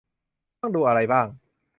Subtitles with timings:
[0.59, 1.27] ต้องดูอะไรบ้าง